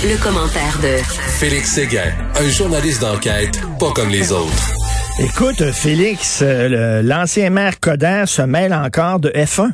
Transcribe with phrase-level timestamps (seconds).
[0.00, 0.96] Le, commentaire de
[1.38, 4.72] Félix Séguin, un journaliste d'enquête pas comme les autres.
[5.18, 9.70] Écoute, Félix, euh, l'ancien maire Coder se mêle encore de F1.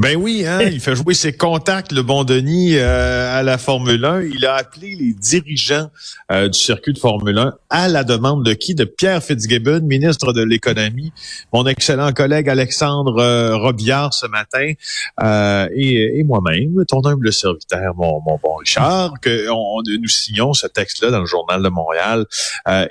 [0.00, 4.02] Ben oui, hein, il fait jouer ses contacts, le bon Denis, euh, à la Formule
[4.02, 4.22] 1.
[4.22, 5.90] Il a appelé les dirigeants
[6.32, 8.74] euh, du circuit de Formule 1 à la demande de qui?
[8.74, 11.12] De Pierre Fitzgibbon, ministre de l'économie,
[11.52, 14.72] mon excellent collègue Alexandre euh, Robillard ce matin,
[15.76, 19.48] et, moi-même, ton humble serviteur, mon, mon bon Richard, que
[19.98, 22.24] nous signons ce texte-là dans le journal de Montréal.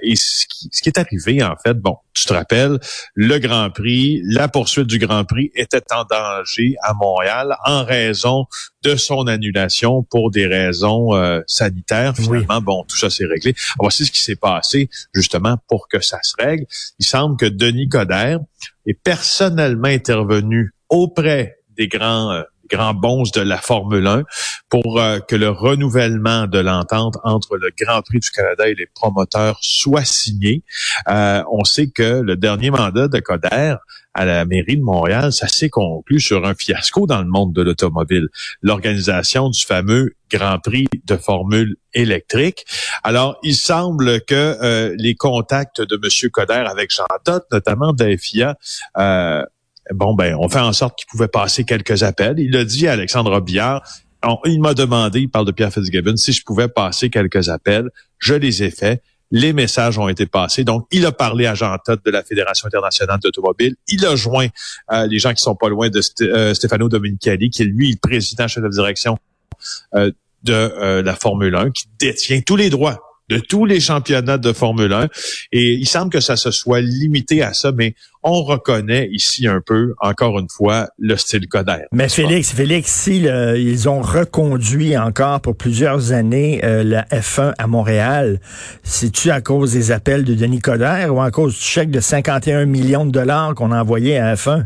[0.04, 2.80] et ce qui, ce qui est arrivé, en fait, bon, tu te rappelles,
[3.16, 8.46] le Grand Prix, la poursuite du Grand Prix était en danger à Montréal en raison
[8.84, 12.16] de son annulation pour des raisons euh, sanitaires.
[12.16, 13.54] Finalement, bon, tout ça s'est réglé.
[13.80, 16.66] voici ce qui s'est passé justement pour que ça se règle.
[17.00, 18.40] Il semble que Denis Coderre
[18.86, 24.24] est personnellement intervenu auprès des grands euh, grands bons de la Formule 1
[24.70, 28.88] pour euh, que le renouvellement de l'entente entre le Grand Prix du Canada et les
[28.88, 30.64] promoteurs soit signé.
[31.08, 33.76] Euh, on sait que le dernier mandat de Coder
[34.14, 37.62] à la mairie de Montréal, ça s'est conclu sur un fiasco dans le monde de
[37.62, 38.28] l'automobile.
[38.62, 42.66] L'organisation du fameux Grand Prix de Formule électrique.
[43.04, 46.30] Alors, il semble que euh, les contacts de M.
[46.32, 48.04] Coder avec Jean Todt, notamment de
[49.94, 52.36] bon, ben, on fait en sorte qu'il pouvait passer quelques appels.
[52.38, 53.84] Il a dit à Alexandre Robillard,
[54.46, 57.90] il m'a demandé, il parle de Pierre Fitzgibbon, si je pouvais passer quelques appels.
[58.18, 59.02] Je les ai faits.
[59.32, 60.64] Les messages ont été passés.
[60.64, 63.76] Donc, il a parlé à Jean Todt de la Fédération internationale d'automobile.
[63.88, 64.48] Il a joint
[64.92, 67.98] euh, les gens qui sont pas loin de euh, Stefano Domenicali, qui est lui le
[68.02, 69.20] président chef de direction
[69.94, 70.12] euh,
[70.44, 74.92] de la Formule 1, qui détient tous les droits de tous les championnats de Formule
[74.92, 75.08] 1.
[75.52, 79.62] Et il semble que ça se soit limité à ça, mais on reconnaît ici un
[79.66, 81.86] peu, encore une fois, le style Coder.
[81.92, 87.68] Mais Félix, Félix, si ils ont reconduit encore pour plusieurs années euh, la F1 à
[87.68, 88.42] Montréal,
[88.84, 92.66] c'est-tu à cause des appels de Denis Coderre ou à cause du chèque de 51
[92.66, 94.66] millions de dollars qu'on a envoyé à F1?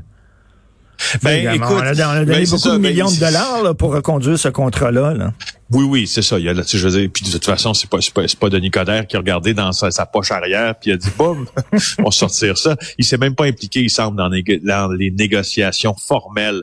[1.21, 5.13] Ben, écoute, on a, donné ben, beaucoup de millions de dollars pour reconduire ce contrat-là.
[5.13, 5.33] Là.
[5.71, 6.37] Oui, oui, c'est ça.
[6.37, 8.49] Il y a, je veux dire, puis de toute façon, c'est pas, c'est pas, pas
[8.49, 11.47] Denis Coderre qui a regardé dans sa, poche arrière puis il a dit boum,
[11.99, 12.75] on va sortir ça.
[12.97, 16.61] Il s'est même pas impliqué, il semble, dans les, négociations formelles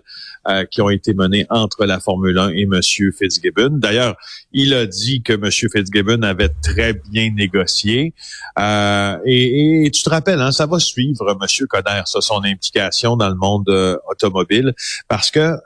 [0.48, 3.78] euh, qui ont été menées entre la Formule 1 et Monsieur Fitzgibbon.
[3.78, 4.16] D'ailleurs,
[4.52, 8.14] il a dit que Monsieur Fitzgibbon avait très bien négocié.
[8.58, 13.28] Euh, et, tu te rappelles, hein, ça va suivre Monsieur Coderre, ça, son implication dans
[13.28, 14.74] le monde euh, automobile,
[15.08, 15.56] parce que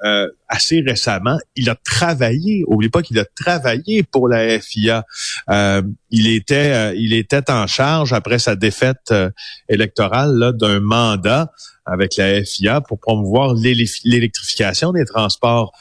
[0.54, 2.64] assez récemment, il a travaillé.
[2.68, 5.04] Oublie pas qu'il a travaillé pour la FIA.
[5.50, 9.30] Euh, il était, euh, il était en charge après sa défaite euh,
[9.68, 11.50] électorale d'un mandat
[11.86, 15.72] avec la FIA pour promouvoir l'électrification des transports.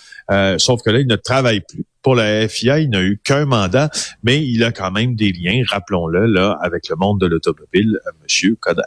[0.58, 3.90] sauf que là, il ne travaille plus pour la FIA, il n'a eu qu'un mandat,
[4.24, 8.58] mais il a quand même des liens, rappelons-le, là, avec le monde de l'automobile, Monsieur
[8.60, 8.82] Coder.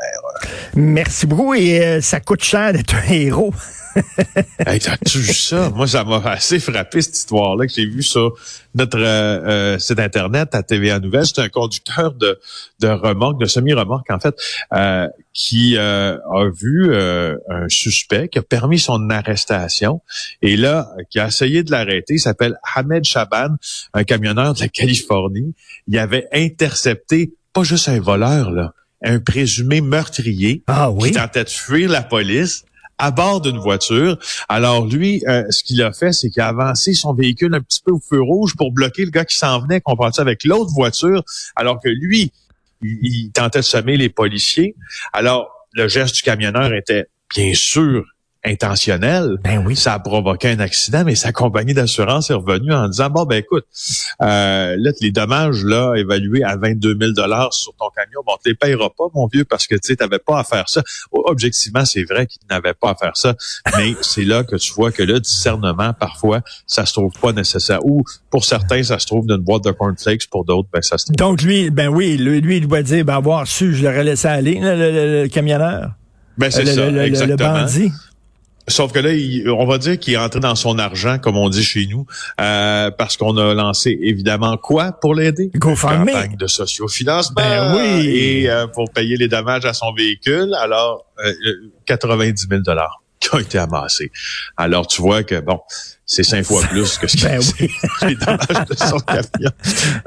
[0.75, 3.55] Merci beaucoup et ça coûte cher d'être un héros.
[4.67, 5.71] hey, T'as-tu vu ça?
[5.71, 8.35] Moi, ça m'a assez frappé, cette histoire-là, que j'ai vu sur
[8.75, 11.27] notre euh, euh, site Internet, à TVA Nouvelle.
[11.27, 12.39] C'est un conducteur de,
[12.81, 14.35] de remorque, de semi-remorque, en fait,
[14.73, 16.19] euh, qui a
[16.55, 20.01] vu un suspect, qui a permis son arrestation,
[20.43, 22.15] et là, qui a essayé de l'arrêter.
[22.15, 23.57] Il s'appelle Ahmed Chaban,
[23.93, 25.55] un camionneur de la Californie.
[25.89, 31.11] Il avait intercepté pas juste un voleur, là, un présumé meurtrier ah, oui?
[31.11, 32.66] qui tentait de fuir la police
[32.99, 34.19] à bord d'une voiture.
[34.49, 37.81] Alors lui, euh, ce qu'il a fait, c'est qu'il a avancé son véhicule un petit
[37.85, 41.23] peu au feu rouge pour bloquer le gars qui s'en venait, comprends-tu, avec l'autre voiture,
[41.55, 42.33] alors que lui,
[42.83, 44.75] il, tentait de semer les policiers.
[45.13, 48.05] Alors, le geste du camionneur était bien sûr
[48.47, 49.39] intentionnel.
[49.43, 49.77] Ben oui.
[49.77, 53.37] Ça a provoqué un accident, mais sa compagnie d'assurance est revenue en disant bon ben
[53.37, 53.67] écoute,
[54.23, 58.51] euh, là les dommages là évalués à 22 000 dollars sur ton camion, bon tu
[58.51, 60.83] les payeras pas mon vieux parce que tu sais t'avais pas à faire ça.
[61.13, 63.35] Objectivement c'est vrai qu'il n'avait pas à faire ça,
[63.77, 67.85] mais c'est là que tu vois que le discernement parfois ça se trouve pas nécessaire
[67.85, 71.07] ou pour certains ça se trouve d'une boîte de cornflakes, pour d'autres ben ça se
[71.07, 71.17] trouve.
[71.17, 74.59] Donc lui ben oui lui, il doit dire ben avoir su je l'aurais laissé aller
[74.61, 75.93] le, camionneur.
[76.39, 77.53] Ben c'est ça exactement.
[77.55, 77.93] Le bandit.
[78.69, 79.11] Sauf que là,
[79.53, 82.07] on va dire qu'il est entré dans son argent, comme on dit chez nous,
[82.41, 85.51] euh, parce qu'on a lancé évidemment quoi pour l'aider?
[85.55, 86.07] GoFundMe.
[86.07, 87.37] Campagne de sociofinancement.
[87.37, 88.09] Ben oui.
[88.09, 91.33] Et euh, pour payer les dommages à son véhicule, alors euh,
[91.87, 94.11] 90 000 dollars qui ont été amassés.
[94.57, 95.61] Alors tu vois que bon,
[96.09, 97.69] c'est cinq fois plus que ce ben oui.
[98.09, 99.51] les dommages de son camion.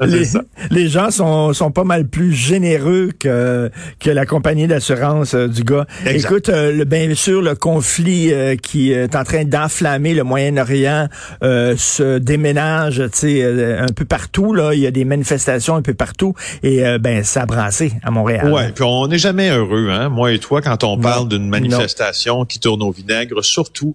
[0.00, 0.24] Les,
[0.70, 5.62] les, gens sont, sont pas mal plus généreux que, que la compagnie d'assurance euh, du
[5.62, 5.86] gars.
[6.06, 11.08] Écoute, euh, le, bien sûr, le conflit euh, qui est en train d'enflammer le Moyen-Orient
[11.42, 14.54] se déménage un peu partout.
[14.54, 14.72] Là.
[14.72, 18.50] Il y a des manifestations un peu partout et ben ça a brassé à Montréal.
[18.50, 22.44] Ouais, puis on n'est jamais heureux, hein, moi et toi, quand on parle d'une manifestation
[22.44, 23.94] qui tourne au vinaigre, surtout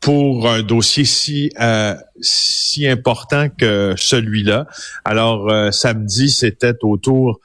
[0.00, 4.66] pour un dossier si euh, si important que celui-là.
[5.04, 7.40] Alors euh, samedi, c'était autour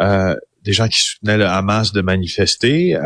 [0.00, 0.34] euh,
[0.64, 2.96] des gens qui soutenaient le Hamas de manifester,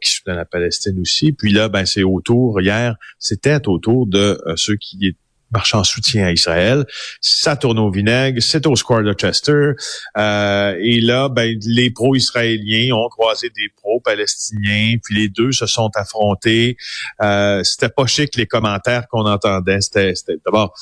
[0.00, 1.32] qui soutenaient la Palestine aussi.
[1.32, 5.14] Puis là, ben c'est autour hier, c'était autour de ceux qui
[5.54, 6.84] marchant en soutien à Israël.
[7.20, 9.70] Ça tourne au vinaigre, c'est au Square de Chester.
[10.18, 15.90] Euh, et là, ben, les pro-israéliens ont croisé des pro-palestiniens, puis les deux se sont
[15.94, 16.76] affrontés.
[17.22, 19.80] Euh, c'était pas chic les commentaires qu'on entendait.
[19.80, 20.12] C'était,
[20.44, 20.74] d'abord,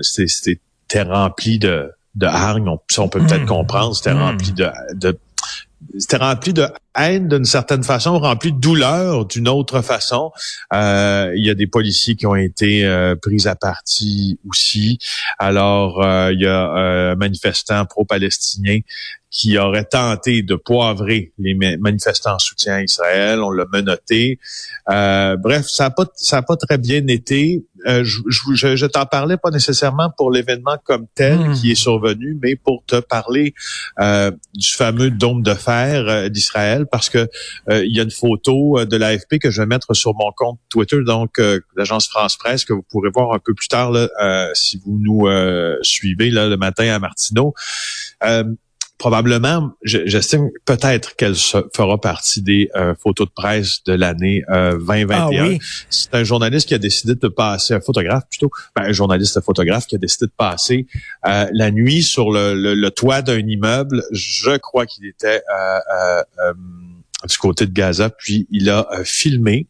[0.00, 3.46] c'était rempli de de hargne, on, peut peut-être mmh.
[3.46, 4.22] comprendre, c'était mmh.
[4.22, 5.18] rempli de, de
[5.98, 6.66] c'était rempli de
[6.96, 10.32] haine d'une certaine façon, rempli de douleur d'une autre façon.
[10.72, 14.98] Euh, il y a des policiers qui ont été euh, pris à partie aussi.
[15.38, 18.80] Alors, euh, il y a un manifestant pro-palestinien
[19.34, 23.40] qui aurait tenté de poivrer les manifestants en soutien à Israël.
[23.42, 24.38] On l'a menotté.
[24.88, 27.66] Euh, bref, ça n'a pas, ça a pas très bien été.
[27.88, 31.54] Euh, je, je, je t'en parlais pas nécessairement pour l'événement comme tel hmm.
[31.54, 33.54] qui est survenu, mais pour te parler
[33.98, 37.28] euh, du fameux dôme de fer euh, d'Israël, parce que
[37.68, 40.60] euh, il y a une photo de l'AFP que je vais mettre sur mon compte
[40.70, 41.40] Twitter, donc
[41.76, 44.08] l'agence France Presse, que vous pourrez voir un peu plus tard là,
[44.54, 45.26] si vous nous
[45.82, 47.52] suivez là, le matin à Martineau
[48.98, 55.46] probablement, j'estime peut-être qu'elle fera partie des euh, photos de presse de l'année 2021.
[55.46, 58.92] Euh, ah C'est un journaliste qui a décidé de passer, un photographe plutôt, ben, un
[58.92, 60.86] journaliste photographe qui a décidé de passer
[61.26, 64.04] euh, la nuit sur le, toit d'un immeuble.
[64.12, 65.42] Je crois qu'il était
[67.28, 69.66] du côté de Gaza, puis il a filmé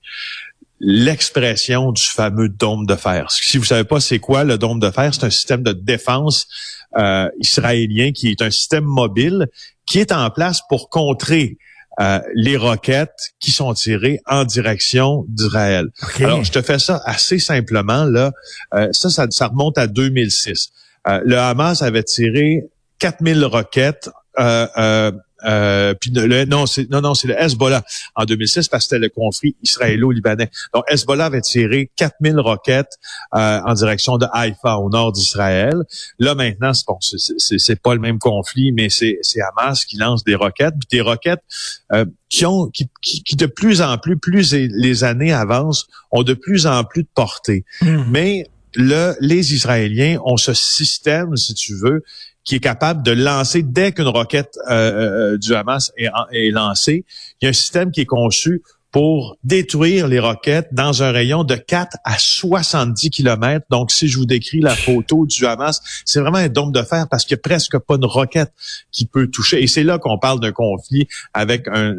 [0.81, 3.31] l'expression du fameux dôme de fer.
[3.31, 6.47] Si vous savez pas c'est quoi le dôme de fer, c'est un système de défense
[6.97, 9.47] euh, israélien qui est un système mobile
[9.87, 11.59] qui est en place pour contrer
[12.01, 15.87] euh, les roquettes qui sont tirées en direction d'Israël.
[16.19, 18.05] Alors, je te fais ça assez simplement.
[18.05, 18.33] Là,
[18.75, 20.71] euh, ça, ça, ça, remonte à 2006.
[21.07, 22.65] le Hamas avait tiré
[22.99, 25.13] 4000 roquettes euh,
[26.01, 27.83] puis le, non, c'est non, non, c'est le Hezbollah
[28.15, 30.51] en 2006 parce que c'était le conflit israélo-libanais.
[30.73, 32.99] Donc Hezbollah avait tiré 4000 roquettes
[33.35, 35.75] euh, en direction de Haïfa au nord d'Israël.
[36.19, 40.35] Là maintenant, c'est bon, c'est pas le même conflit, mais c'est Hamas qui lance des
[40.35, 41.43] roquettes, puis des roquettes
[41.93, 46.35] euh, qui ont qui, qui, de plus en plus, plus les années avancent, ont de
[46.35, 47.65] plus en plus de portée.
[47.81, 48.05] Hmm.
[48.11, 52.03] Mais le, les Israéliens ont ce système, si tu veux,
[52.45, 57.05] qui est capable de lancer dès qu'une roquette euh, euh, du Hamas est, est lancée.
[57.41, 58.63] Il y a un système qui est conçu
[58.95, 63.67] pour détruire les roquettes dans un rayon de 4 à 70 kilomètres.
[63.69, 67.09] Donc, si je vous décris la photo du Hamas, c'est vraiment un dôme de fer
[67.11, 68.53] parce qu'il n'y a presque pas une roquette
[68.93, 69.61] qui peut toucher.
[69.61, 71.93] Et c'est là qu'on parle d'un conflit avec un,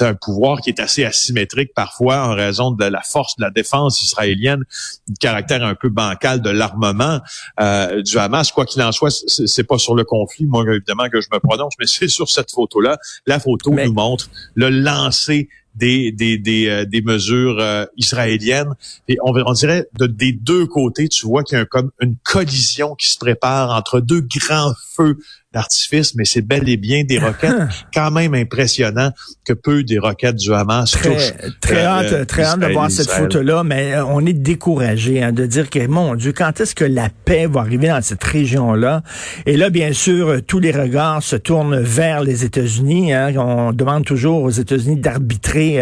[0.00, 4.02] un, pouvoir qui est assez asymétrique parfois en raison de la force de la défense
[4.02, 4.64] israélienne,
[5.06, 7.20] du caractère un peu bancal de l'armement
[7.60, 8.50] euh, du Hamas.
[8.50, 11.74] Quoi qu'il en soit, c'est pas sur le conflit, moi évidemment que je me prononce,
[11.78, 12.96] mais c'est sur cette photo-là.
[13.26, 18.74] La photo nous montre le lancer des, des, des, euh, des mesures euh, israéliennes.
[19.08, 22.16] Et on, on dirait de, des deux côtés, tu vois qu'il y a comme une
[22.22, 25.16] collision qui se prépare entre deux grands feux
[25.54, 27.54] d'artifice, mais c'est bel et bien des roquettes
[27.94, 29.10] quand même impressionnant
[29.46, 31.32] que peu des roquettes du Hamas très, touchent.
[31.60, 35.32] Très euh, hâte, très hâte de voir cette photo-là, mais euh, on est découragé hein,
[35.32, 39.02] de dire que, mon Dieu, quand est-ce que la paix va arriver dans cette région-là?
[39.46, 43.12] Et là, bien sûr, euh, tous les regards se tournent vers les États-Unis.
[43.12, 43.32] Hein.
[43.36, 45.80] On demande toujours aux États-Unis d'arbitrer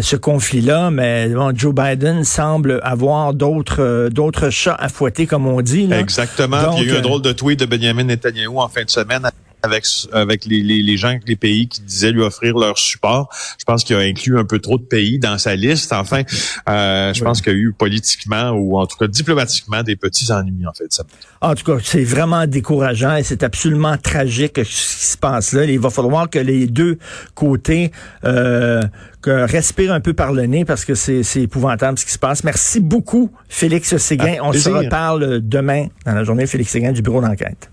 [0.00, 5.60] ce conflit-là, mais bon, Joe Biden semble avoir d'autres d'autres chats à fouetter, comme on
[5.62, 5.86] dit.
[5.86, 6.00] Là.
[6.00, 6.76] Exactement.
[6.76, 9.24] il y a eu un drôle de tweet de Benjamin Netanyahu en fin de semaine
[9.62, 13.28] avec avec les, les, les, gens, les pays qui disaient lui offrir leur support.
[13.58, 15.92] Je pense qu'il a inclus un peu trop de pays dans sa liste.
[15.92, 16.22] Enfin,
[16.68, 20.30] euh, je pense qu'il y a eu politiquement ou en tout cas diplomatiquement des petits
[20.30, 20.92] ennemis en fait.
[20.92, 21.04] Ça.
[21.40, 25.64] En tout cas, c'est vraiment décourageant et c'est absolument tragique ce qui se passe là.
[25.64, 26.98] Il va falloir que les deux
[27.34, 27.92] côtés
[28.24, 28.82] euh,
[29.22, 32.44] que respirent un peu par le nez parce que c'est épouvantable ce qui se passe.
[32.44, 34.36] Merci beaucoup, Félix Séguin.
[34.42, 37.70] On se reparle demain dans la journée Félix Séguin du bureau d'enquête.